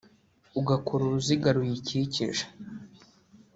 [0.59, 2.43] ugakora uruziga ruyikikije